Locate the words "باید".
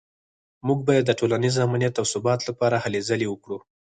0.87-1.03